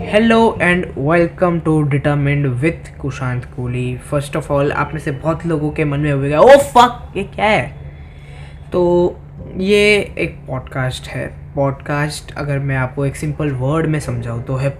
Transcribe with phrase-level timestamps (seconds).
[0.00, 5.46] Hello and welcome to determined with Kushant Kohli first of all आप में से बहुत
[5.46, 7.66] लोगों के मन में होगा ओ फक ये क्या है?
[8.72, 8.82] तो
[9.56, 9.78] ये
[10.18, 14.76] एक पॉडकास्ट है। पॉडकास्ट अगर मैं आपको एक सिंपल वर्ड में समझाऊँ तो है,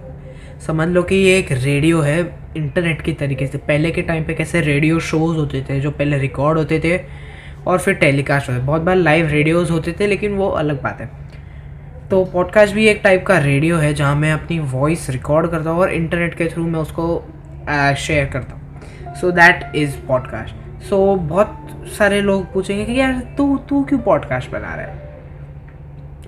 [0.67, 2.19] समझ लो कि ये एक रेडियो है
[2.57, 6.17] इंटरनेट की तरीके से। पहले के टाइम पे कैसे रेडियो शोज़ होते थे, जो पहले
[6.17, 6.99] रिकॉर्ड होते थे,
[7.67, 11.26] और फिर टेलीकास्ट होते बहुत बार लाइव रेडियोज़ होते थे, लेकिन वो अलग बात है।
[12.11, 15.79] तो पॉडकास्ट भी एक टाइप का रेडियो है जहाँ मैं अपनी वॉइस रिकॉर्ड करता हूँ
[15.79, 17.25] और इंटरनेट के थ्रू मैं उसको
[17.97, 23.57] शेयर करता हूँ। So that is podcast so बहुत सारे लोग पूछेंगे कि यार तू
[23.57, 24.95] तू क्यों पॉडकास्ट बना रहा है?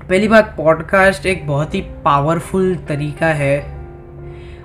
[0.09, 3.59] पहली बात पॉडकास्ट एक बहुत ही पावरफुल तरीका है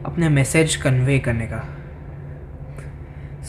[0.05, 1.65] अपने मैसेज कन्वे करने का।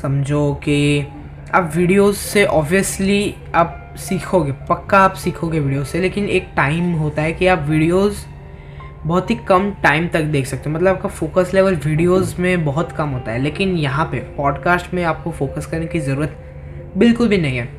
[0.02, 1.08] समझो कि
[1.54, 7.22] आप वीडियोस से ऑब्वियसली आप सीखोगे, पक्का आप सीखोगे वीडियो से, लेकिन एक टाइम होता
[7.22, 8.26] है कि आप वीडियोस
[9.04, 12.92] बहुत ही कम टाइम तक देख सकते हो। मतलब आपका फोकस लेवल वीडियोस में बहुत
[12.92, 16.38] कम होता है, लेकिन यहाँ पे पॉडकास्ट में आपको फोकस करने की ज़रूरत
[16.98, 17.70] बिल्कुल भी नहीं है।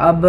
[0.00, 0.22] अब,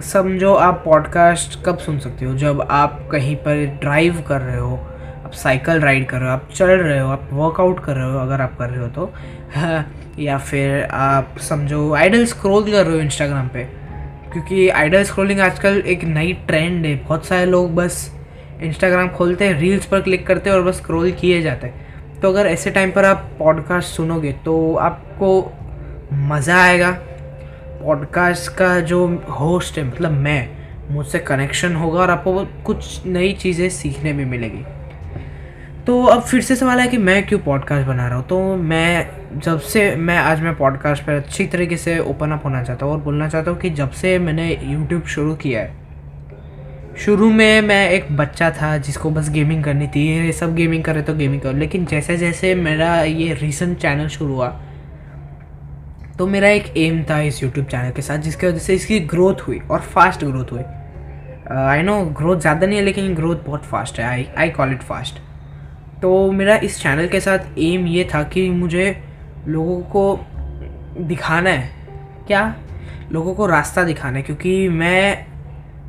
[0.00, 2.34] समझो आप पॉडकास्ट कब सुन सकते हो?
[2.34, 4.76] जब आप कहीं पर ड्राइव कर रहे हो,
[5.24, 8.18] आप साइकिल राइड कर रहे हो, आप चल रहे हो, आप वर्कआउट कर रहे हो,
[8.18, 9.12] अगर आप कर रहे हो तो
[10.18, 13.79] या फिर आप, समझो आइडल स्क्रोल कर रहे हो इंस्टाग्राम पे
[14.32, 18.10] क्योंकि आइडल स्क्रोलिंग आजकल एक नई ट्रेंड है। बहुत सारे लोग बस
[18.62, 22.28] इंस्टाग्राम खोलते हैं रील्स पर क्लिक करते हैं और बस स्क्रोल किए जाते हैं। तो
[22.28, 25.30] अगर ऐसे टाइम पर आप पॉडकास्ट सुनोगे तो आपको
[26.12, 26.90] मज़ा आएगा।
[27.82, 30.48] पॉडकास्ट का जो होस्ट है मतलब मैं,
[30.90, 34.64] मुझसे कनेक्शन होगा और आपको कुछ नई चीज़ें सीखने में मिलेगी।
[35.90, 38.26] तो अब फिर से सवाल है कि मैं क्यों पॉडकास्ट बना रहा हूँ?
[38.26, 42.62] तो मैं जब से मैं, आज मैं पॉडकास्ट पर अच्छी तरीके से ओपन अप होना
[42.64, 45.72] चाहता हूँ और बोलना चाहता हूँ कि जब से मैंने यूट्यूब शुरू किया है,
[46.96, 51.02] शुरू में मैं एक बच्चा था जिसको बस गेमिंग करनी थी। ये सब गेमिंग करे
[51.02, 54.48] तो गेमिंग करो। लेकिन जैसे जैसे मेरा ये रीसेंट चैनल शुरू हुआ
[56.18, 59.40] तो मेरा एक एम था इस यूट्यूब चैनल के साथ, जिसकी वजह से इसकी ग्रोथ
[59.46, 60.62] हुई और फास्ट ग्रोथ हुई।
[61.56, 64.82] आई नो ग्रोथ ज़्यादा नहीं है, लेकिन ग्रोथ बहुत फास्ट है। I I call it
[64.82, 65.20] fast
[66.02, 68.96] तो मेरा इस चैनल के साथ एम ये था कि मुझे
[69.48, 70.20] लोगों को
[70.98, 71.70] दिखाना है।
[72.26, 72.54] क्या?
[73.12, 75.26] लोगों को रास्ता दिखाना है, क्योंकि मैं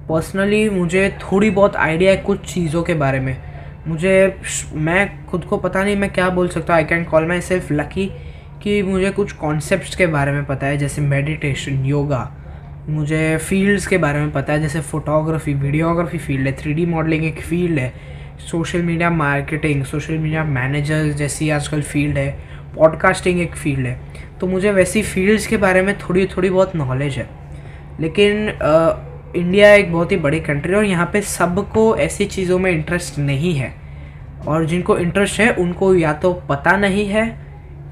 [0.10, 3.36] पर्सनली मुझे थोड़ी बहुत आइडिया है कुछ चीज़ों के बारे में।
[3.88, 4.40] मुझे
[4.74, 6.82] मैं खुद को पता नहीं, मैं क्या बोल सकता हूँ?
[6.82, 8.06] I can call myself lucky
[8.64, 12.30] कि मुझे कुछ कॉन्सेप्ट के बारे में पता है, जैसे मेडिटेशन योगा
[12.90, 17.42] मुझे फील्ड्स के बारे में पता है, जैसे फ़ोटोग्राफी वीडियोग्राफी फ़ील्ड है थ्री मॉडलिंग एक
[17.42, 17.94] फ़ील्ड है।
[18.42, 22.32] Social media marketing social media manager जैसी आजकल फ़ील्ड है
[22.76, 24.00] पॉडकास्टिंग एक फ़ील्ड है।
[24.40, 27.30] तो मुझे वैसी फील्ड्स के बारे में थोड़ी थोड़ी बहुत नॉलेज है।
[28.00, 28.94] लेकिन आ,
[29.36, 33.20] इंडिया एक बहुत ही बड़ी कंट्री है और यहाँ पे सबको ऐसी चीज़ों में इंटरेस्ट
[33.20, 33.74] नहीं है।
[34.48, 37.26] और जिनको इंटरेस्ट है उनको या तो पता नहीं है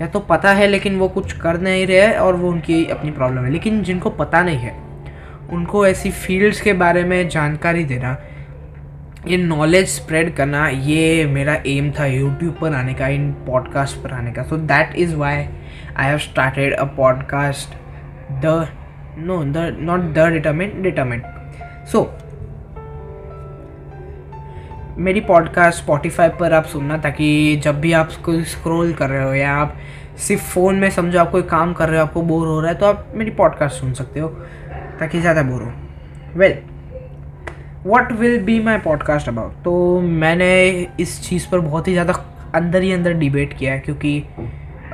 [0.01, 3.45] या तो पता है लेकिन वो कुछ कर नहीं रहे और वो उनकी अपनी प्रॉब्लम
[3.45, 4.75] है। लेकिन जिनको पता नहीं है
[5.51, 8.17] उनको ऐसी फील्ड्स के बारे में जानकारी देना
[9.27, 14.11] ये नॉलेज स्प्रेड करना ये मेरा एम था यूट्यूब पर आने का इन पॉडकास्ट पर
[14.11, 15.35] आने का। So that is why
[15.97, 17.75] I have started a podcast
[18.31, 18.69] the
[19.17, 21.23] no the not the determined determined
[21.87, 22.17] so
[24.97, 29.33] मेरी पॉडकास्ट स्पॉटिफाई पर आप सुनना ताकि जब भी आप कोई स्क्रॉल कर रहे हो
[29.33, 29.75] या आप
[30.17, 32.77] सिर्फ़ फ़ोन में समझो आप कोई काम कर रहे हो आपको बोर हो रहा है
[32.77, 34.27] तो आप मेरी पॉडकास्ट सुन सकते हो
[34.99, 35.73] ताकि ज़्यादा बोर हो।
[36.35, 36.68] Well well,
[37.85, 40.47] what will be my podcast about तो मैंने
[40.99, 42.13] इस चीज़ पर बहुत ही ज़्यादा
[42.55, 44.23] अंदर ही अंदर डिबेट किया है क्योंकि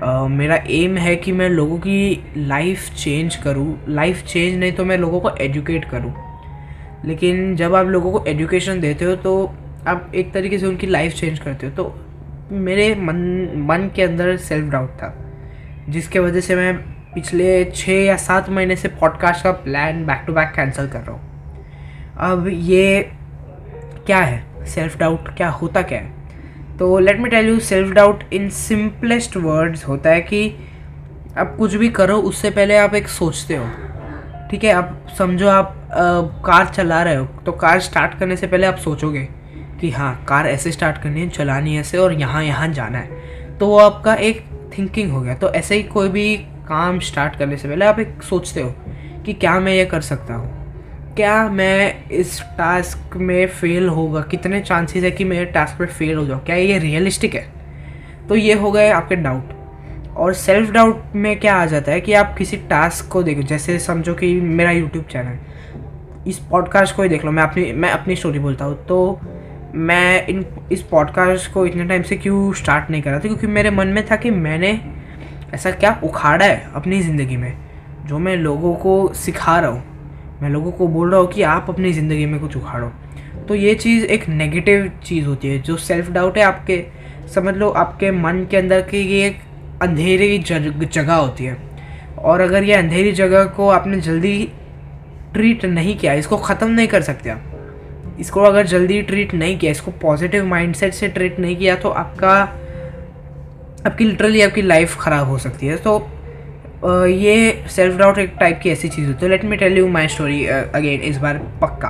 [0.03, 4.85] uh, मेरा एम है कि मैं लोगों की लाइफ चेंज करूँ। लाइफ चेंज नहीं तो
[4.85, 6.13] मैं लोगों को एजुकेट करूँ।
[7.05, 9.35] लेकिन जब आप लोगों को एजुकेशन देते हो तो
[9.87, 13.17] आप एक तरीके से उनकी लाइफ चेंज करते हो। तो मेरे मन
[13.69, 15.13] मन के अंदर सेल्फ डाउट था
[15.89, 16.75] जिसके वजह से मैं
[17.13, 21.11] पिछले छः या सात महीने से पॉडकास्ट का plan back to back cancel कर रहा
[21.11, 21.34] हूँ।
[22.17, 23.11] अब ये
[24.05, 24.65] क्या है?
[24.65, 26.77] सेल्फ डाउट क्या होता क्या है?
[26.77, 30.47] तो let me tell you self doubt in simplest words होता है कि
[31.37, 33.65] आप कुछ भी करो उससे पहले आप एक सोचते हो।
[34.51, 34.71] ठीक है?
[34.71, 38.77] आप समझो आप आ, कार चला रहे हो तो कार स्टार्ट करने से पहले आप
[38.77, 39.27] सोचोगे
[39.81, 43.67] कि हाँ कार ऐसे स्टार्ट करनी है चलानी ऐसे और यहाँ यहाँ जाना है। तो
[43.67, 44.43] वो आपका एक
[44.77, 46.35] थिंकिंग हो गया। तो ऐसे ही कोई भी
[46.67, 48.73] काम स्टार्ट करने से पहले आप एक सोचते हो
[49.25, 50.64] कि क्या मैं ये कर सकता हूँ।
[51.15, 54.21] क्या मैं इस टास्क में फ़ेल होगा?
[54.21, 56.43] कितने चांसेस है कि मैं टास्क में फ़ेल हो जाऊँ?
[56.45, 57.45] क्या ये रियलिस्टिक है?
[58.29, 59.53] तो ये हो गए आपके डाउट
[60.17, 63.77] और सेल्फ डाउट में क्या आ जाता है कि आप किसी टास्क को देखो, जैसे
[63.79, 68.15] समझो कि मेरा यूट्यूब चैनल इस पॉडकास्ट को ही देख लो। मैं अपनी मैं अपनी
[68.15, 69.19] स्टोरी बोलता हूँ। तो
[69.75, 73.19] मैं इन, इस पॉडकास्ट को इतने टाइम से क्यों स्टार्ट नहीं करा था?
[73.19, 74.79] क्योंकि मेरे मन में था कि मैंने
[75.53, 77.53] ऐसा क्या उखाड़ा है अपनी ज़िंदगी में,
[78.05, 79.94] जो मैं लोगों को सिखा रहा हूँ।
[80.45, 82.87] मैं लोगों को बोल रहा हूँ कि आप अपनी ज़िंदगी में कुछ उखाड़ो।
[83.47, 86.83] तो ये चीज़ एक नेगेटिव चीज़ होती है, जो सेल्फ डाउट है आपके,
[87.33, 89.37] समझ लो आपके मन के अंदर की ये एक
[89.81, 91.57] अंधेरी जगह होती है।
[92.19, 94.37] और अगर ये अंधेरी जगह को आपने जल्दी
[95.33, 99.71] ट्रीट नहीं किया, इसको ख़त्म नहीं कर सकते आप। इसको अगर जल्दी ट्रीट नहीं किया,
[99.71, 102.39] इसको पॉजिटिव माइंडसेट से ट्रीट नहीं किया तो आपका,
[103.85, 105.99] आपकी लिटरली आपकी लाइफ ख़राब हो सकती है। तो
[106.85, 110.07] ये सेल्फ डाउट एक टाइप की ऐसी चीज़ होती है। Let me tell you my
[110.07, 111.89] story again इस बार पक्का।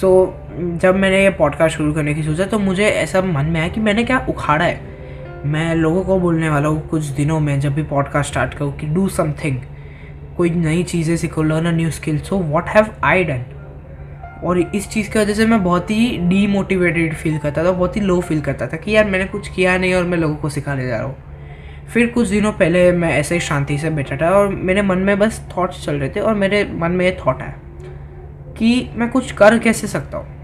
[0.00, 3.60] सो so, जब मैंने ये पॉडकास्ट शुरू करने की सोचा तो मुझे ऐसा मन में
[3.60, 4.80] आया कि मैंने क्या उखाड़ा है।
[5.46, 8.86] मैं लोगों को बोलने वाला हूँ कुछ दिनों में जब भी पॉडकास्ट स्टार्ट करूँ कि
[8.86, 9.58] डू समथिंग
[10.36, 13.44] कोई नई चीज़ें सीखो learn a new skill so what have I done
[14.44, 18.00] और इस चीज़ की वजह से मैं बहुत ही डीमोटिवेटेड फील करता था बहुत ही
[18.00, 20.86] लो फील करता था कि यार मैंने कुछ किया नहीं और मैं लोगों को सिखाने
[20.86, 21.16] जा रहा हूँ।
[21.94, 25.18] फिर कुछ दिनों पहले मैं ऐसे ही शांति से बैठा था और मेरे मन में
[25.18, 27.54] बस थॉट्स चल रहे थे और मेरे मन में ये थॉट है
[28.58, 30.40] कि मैं कुछ कर कैसे सकता हूँ?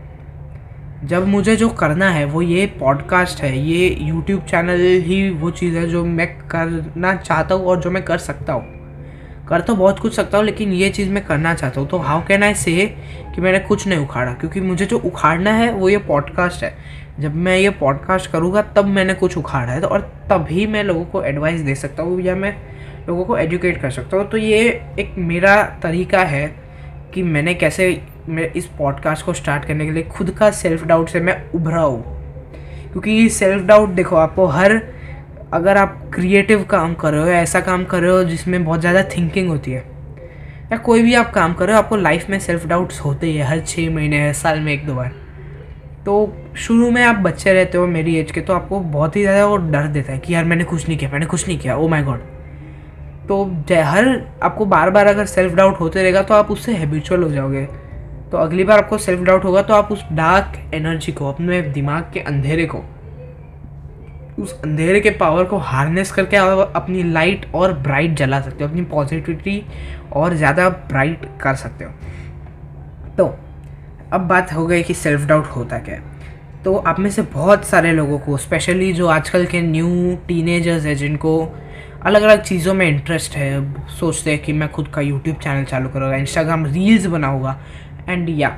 [1.04, 5.76] जब मुझे जो करना है, वो ये पॉडकास्ट है, ये यूट्यूब चैनल ही वो चीज़
[5.76, 8.75] है जो मैं करना चाहता हूँ और जो मैं कर सकता हूँ।
[9.48, 12.24] कर तो बहुत कुछ सकता हूँ, लेकिन ये चीज़ मैं करना चाहता हूँ। तो हाउ
[12.26, 12.86] कैन आई से
[13.34, 14.32] कि मैंने कुछ नहीं उखाड़ा?
[14.32, 16.78] क्योंकि मुझे जो उखाड़ना है, वो ये पॉडकास्ट है।
[17.20, 21.04] जब मैं ये पॉडकास्ट करूँगा, तब मैंने कुछ उखाड़ा है। तो और तभी मैं लोगों
[21.04, 22.56] को एडवाइस दे सकता हूँ या मैं
[23.08, 24.60] लोगों को एजुकेट कर सकता हूँ। तो ये
[24.98, 26.46] एक मेरा तरीका है
[27.14, 31.08] कि मैंने कैसे मैं इस पॉडकास्ट को स्टार्ट करने के लिए खुद का सेल्फ डाउट
[31.08, 32.02] से मैं उभरा हूँ।
[32.92, 34.95] क्योंकि सेल्फ डाउट देखो, आपको हर
[35.46, 39.02] अगर आप क्रिएटिव काम कर रहे हो, ऐसा काम कर रहे हो जिसमें बहुत ज़्यादा
[39.10, 39.84] थिंकिंग होती है,
[40.72, 43.36] या कोई भी आप काम कर रहे हो, आपको लाइफ में सेल्फ डाउट्स होते ही
[43.36, 45.12] है, हर छः महीने, हर साल में एक दो बार।
[46.04, 49.46] तो शुरू में आप बच्चे रहते हो मेरी एज के तो आपको बहुत ही ज़्यादा
[49.46, 51.88] वो डर देता है कि यार मैंने कुछ नहीं किया, मैंने कुछ नहीं किया ओ
[51.88, 52.20] माई गॉड
[53.28, 53.44] तो
[53.84, 54.08] हर
[54.42, 57.64] आपको बार बार अगर सेल्फ डाउट होते रहेगा तो आप उससे हैबिचुअल हो जाओगे।
[58.32, 62.10] तो अगली बार आपको सेल्फ डाउट होगा तो आप उस डार्क एनर्जी को, अपने दिमाग
[62.14, 62.78] के अंधेरे को
[64.38, 68.70] उस अंधेरे के पावर को हार्नेस करके आप अपनी लाइट और ब्राइट जला सकते हो,
[68.70, 69.62] अपनी पॉजिटिविटी
[70.12, 71.90] और ज़्यादा ब्राइट कर सकते हो।
[73.18, 73.34] तो
[74.12, 76.14] अब बात हो गई कि सेल्फ डाउट होता क्या है।
[76.64, 80.96] तो आप में से बहुत सारे लोगों को स्पेशली जो आजकल के न्यू टीनेजर्स हैं,
[80.96, 81.40] जिनको
[82.02, 85.88] अलग अलग चीज़ों में इंटरेस्ट है, सोचते हैं कि मैं खुद का यूट्यूब चैनल चालू
[85.88, 87.58] करूँगा इंस्टाग्राम रील्स बनाऊँगा
[88.08, 88.56] एंड या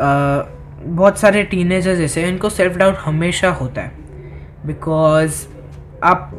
[0.00, 4.03] बहुत सारे टीनेजर्स ऐसे हैं, इनको सेल्फ डाउट हमेशा होता है।
[4.66, 5.46] बिकॉज़
[6.02, 6.32] आप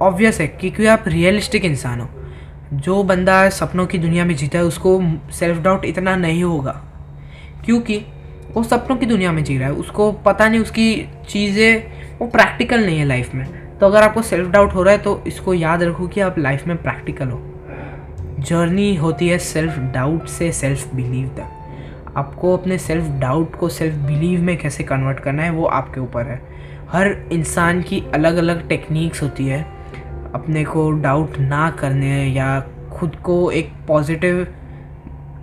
[0.00, 2.08] ऑब्वियस है क्योंकि आप रियलिस्टिक इंसान हो।
[2.72, 5.02] जो बंदा सपनों की दुनिया में जीता है, उसको
[5.32, 6.82] सेल्फ डाउट इतना नहीं होगा।
[7.64, 8.04] क्योंकि
[8.54, 12.86] वो सपनों की दुनिया में जी रहा है, उसको पता नहीं उसकी चीज़ें, वो प्रैक्टिकल
[12.86, 13.46] नहीं है लाइफ में।
[13.78, 16.66] तो अगर आपको सेल्फ डाउट हो रहा है तो इसको याद रखो कि आप लाइफ
[16.66, 17.42] में प्रैक्टिकल हो।
[18.38, 21.52] जर्नी होती है सेल्फ डाउट से सेल्फ बिलीव तक।
[22.16, 26.26] आपको अपने सेल्फ डाउट को सेल्फ बिलीव में कैसे कन्वर्ट करना है, वो आपके ऊपर
[26.26, 26.55] है।
[26.92, 29.60] हर इंसान की अलग अलग टेक्निक्स होती है।
[30.34, 32.60] अपने को डाउट ना करने या
[32.92, 34.42] खुद को एक पॉजिटिव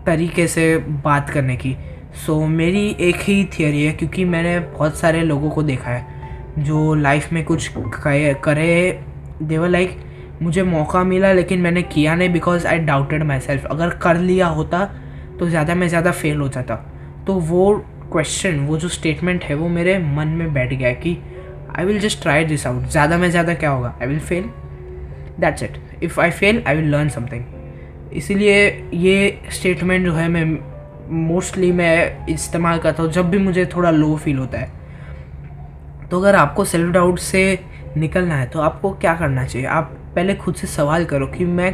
[0.05, 1.75] तरीके से बात करने की।
[2.15, 6.63] सो so, मेरी एक ही थियोरी है क्योंकि मैंने बहुत सारे लोगों को देखा है
[6.63, 9.01] जो लाइफ में कुछ करे।
[9.41, 9.97] देवर लाइक
[10.41, 14.47] मुझे मौका मिला लेकिन मैंने किया नहीं because I doubted myself अगर कर लिया
[14.49, 14.85] होता
[15.39, 16.75] तो ज़्यादा में ज़्यादा फेल हो जाता।
[17.27, 17.73] तो वो
[18.11, 21.17] क्वेश्चन वो जो स्टेटमेंट है वो मेरे मन में बैठ गया कि
[21.77, 23.93] I will just try this out ज़्यादा में ज़्यादा क्या होगा?
[24.01, 24.49] I will fail
[25.39, 27.43] that's it if I fail I will learn something
[28.13, 30.45] इसीलिए ये स्टेटमेंट जो है मैं
[31.27, 34.71] मोस्टली मैं इस्तेमाल करता हूँ जब भी मुझे थोड़ा लो फील होता है।
[36.11, 37.59] तो अगर आपको सेल्फ डाउट से
[37.97, 39.67] निकलना है तो आपको क्या करना चाहिए?
[39.67, 41.73] आप पहले खुद से सवाल करो कि मैं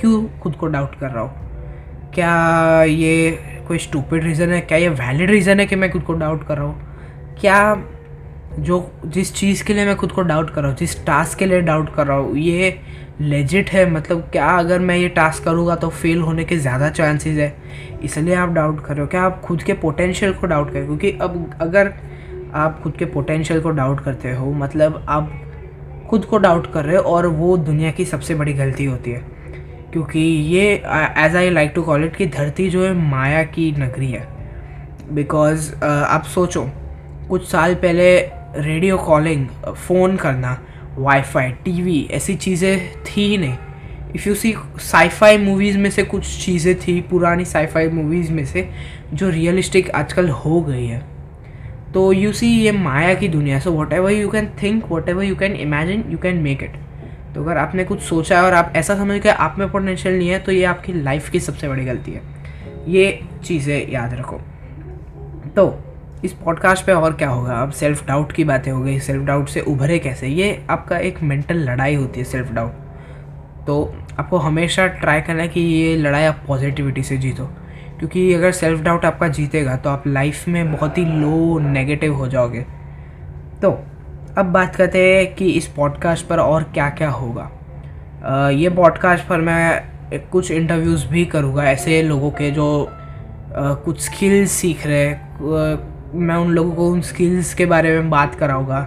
[0.00, 2.12] क्यों खुद को डाउट कर रहा हूँ?
[2.14, 3.38] क्या ये
[3.68, 4.60] कोई स्टूपिड रीज़न है?
[4.60, 7.36] क्या ये वैलिड रीज़न है कि मैं खुद को डाउट कर रहा हूँ?
[7.40, 7.74] क्या
[8.58, 11.46] जो जिस चीज़ के लिए मैं खुद को डाउट कर रहा हूँ जिस टास्क के
[11.46, 12.78] लिए डाउट कर रहा हूँ ये
[13.20, 17.38] लेजिट है। मतलब क्या अगर मैं ये टास्क करूँगा तो फेल होने के ज़्यादा चांसेस
[17.38, 17.54] है।
[18.04, 21.10] इसलिए आप डाउट कर रहे हो। क्या आप खुद के पोटेंशियल को डाउट करें क्योंकि
[21.22, 21.92] अब अगर
[22.54, 25.32] आप खुद के पोटेंशियल को डाउट करते हो मतलब आप
[26.10, 29.22] खुद को डाउट कर रहे हो और वो दुनिया की सबसे बड़ी गलती होती है।
[29.92, 30.62] क्योंकि ये
[31.18, 34.26] age I like to call it कि धरती जो है माया की नगरी है।
[35.10, 36.68] बिकॉज़ uh, आप सोचो
[37.28, 38.18] कुछ साल पहले
[38.56, 40.58] रेडियो कॉलिंग फ़ोन करना
[40.98, 43.56] वाईफाई टीवी ऐसी चीज़ें थी ही नहीं।
[44.14, 48.68] If you see sci fi movies में से कुछ चीज़ें थी, पुरानी साईफाई मूवीज़ में से,
[49.14, 51.02] जो रियलिस्टिक आजकल हो गई है।
[51.94, 55.56] तो यू सी ये माया की दुनिया so whatever you can think whatever you can
[55.56, 56.76] imagine you can make it
[57.34, 60.28] तो अगर आपने कुछ सोचा है और आप ऐसा समझ के आप में पोटेंशियल नहीं
[60.28, 62.22] है तो ये आपकी लाइफ की सबसे बड़ी गलती है।
[62.88, 64.40] ये चीज़ें याद रखो।
[65.56, 65.66] तो
[66.24, 67.52] इस पॉडकास्ट पे और क्या होगा?
[67.52, 70.26] अब सेल्फ डाउट की बातें हो गई। सेल्फ डाउट से उभरे कैसे?
[70.26, 75.48] ये आपका एक मेंटल लड़ाई होती है सेल्फ डाउट तो आपको हमेशा ट्राई करना है
[75.48, 77.44] कि ये लड़ाई आप पॉजिटिविटी से जीतो।
[77.98, 82.28] क्योंकि अगर सेल्फ डाउट आपका जीतेगा तो आप लाइफ में बहुत ही लो नेगेटिव हो
[82.28, 82.66] जाओगे।
[83.62, 83.70] तो
[84.38, 87.50] अब बात करते हैं कि इस पॉडकास्ट पर और क्या क्या होगा।
[88.24, 94.00] आ, ये पॉडकास्ट पर मैं कुछ इंटरव्यूज़ भी करूँगा ऐसे लोगों के जो आ, कुछ
[94.00, 95.04] स्किल्स सीख रहे
[96.14, 98.80] मैं उन लोगों को उन स्किल्स के बारे में बात कराऊँगा।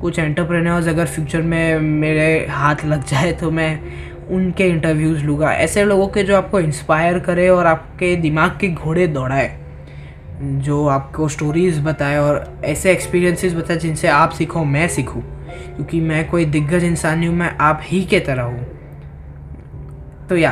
[0.00, 3.80] कुछ एंटरप्रेन्योर्स अगर फ्यूचर में मेरे हाथ लग जाए तो मैं
[4.28, 9.06] उनके इंटरव्यूज़ लूँगा। ऐसे लोगों के जो आपको इंस्पायर करे और आपके दिमाग के घोड़े
[9.06, 9.50] दौड़ाए,
[10.42, 15.22] जो आपको स्टोरीज़ बताए और ऐसे एक्सपीरियंसेस बताए जिनसे आप सीखो, मैं सीखूँ।
[15.76, 18.66] क्योंकि मैं कोई दिग्गज इंसान नहीं हूँ, मैं आप ही के तरह हूँ।
[20.28, 20.50] तो yeah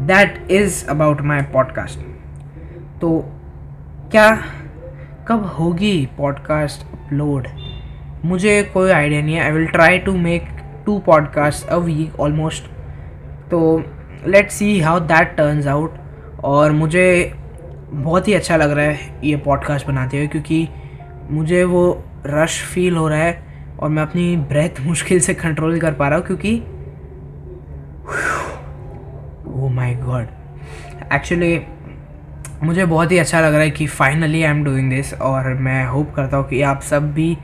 [0.00, 1.98] that is about my podcast
[3.00, 3.18] तो
[4.10, 4.30] क्या
[5.30, 7.48] कब होगी पॉडकास्ट अपलोड
[8.24, 10.46] मुझे कोई आइडिया नहीं है। I will try to make
[10.86, 12.64] two podcast a week almost
[13.50, 13.82] तो
[14.26, 15.94] let's see how that turns out
[16.44, 17.34] और मुझे
[17.90, 20.68] बहुत ही अच्छा लग रहा है ये पॉडकास्ट बनाते हुए, क्योंकि
[21.30, 23.42] मुझे वो रश फील हो रहा है
[23.80, 26.58] और मैं अपनी ब्रेथ मुश्किल से कंट्रोल कर पा रहा हूँ, क्योंकि
[29.54, 30.26] ओ माय गॉड
[31.12, 31.58] एक्चुअली
[32.62, 35.84] मुझे बहुत ही अच्छा लग रहा है कि finally I am doing this और मैं
[35.86, 37.36] होप करता हूँ कि आप सब भी,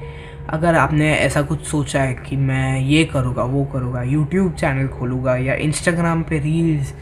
[0.50, 5.36] अगर आपने ऐसा कुछ सोचा है कि मैं ये करूँगा, वो करूँगा यूट्यूब चैनल खोलूँगा
[5.36, 6.94] या इंस्टाग्राम पे रील्स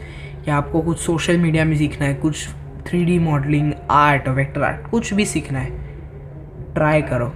[0.47, 2.47] या आपको कुछ सोशल मीडिया में सीखना है, कुछ
[2.87, 7.31] three modelling art vector art कुछ भी सीखना है ट्राई करो।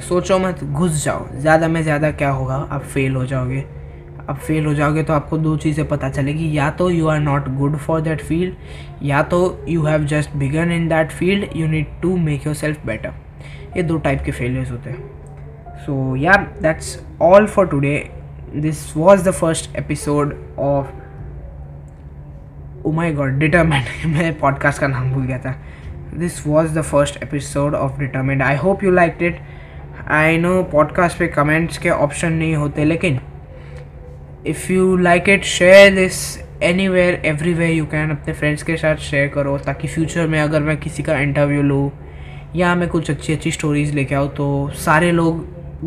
[0.00, 2.54] सोचो मत, घुस जाओ। ज़्यादा में ज़्यादा क्या होगा?
[2.70, 3.64] आप फेल हो जाओगे।
[4.30, 7.48] अब फेल हो जाओगे तो आपको दो चीज़ें पता चलेगी। या तो you are not
[7.56, 8.54] good for that field
[9.02, 13.14] या तो you have just began in that field you need to make yourself better
[13.76, 17.96] ये दो टाइप के फेलियर्स होते हैं। So yeah that's all for today
[18.56, 20.86] this was the first episode of
[22.86, 25.54] oh my god determined मैं podcast का नाम भूल गया था।
[26.14, 29.40] This was the first episode of determined I hope you like it
[30.10, 33.18] I no podcast पे comments के option नहीं होते, लेकिन
[34.46, 36.38] if you like it share this
[36.88, 40.76] anywhere everywhere you can अपने फ्रेंड्स के साथ शेयर करो ताकि फ्यूचर में अगर मैं
[40.76, 41.90] किसी का इंटरव्यू लूँ
[42.56, 45.44] या मैं कुछ अच्छी अच्छी स्टोरीज़ लेके आऊँ तो सारे लोग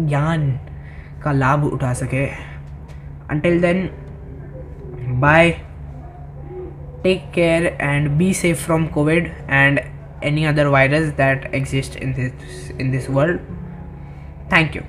[0.07, 0.49] ज्ञान
[1.23, 2.25] का लाभ उठा सके।
[3.29, 3.89] Until then
[5.21, 5.49] bye
[7.03, 9.79] take care and be safe from covid and
[10.23, 13.39] any other virus that exist in this in this world
[14.53, 14.81] thank you